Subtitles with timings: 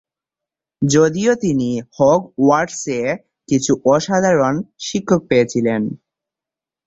[0.81, 2.99] যদিও তিনি হগওয়ার্টসে
[3.49, 4.55] কিছু অসাধারণ
[4.79, 5.81] শিক্ষক পেয়েছিলেন।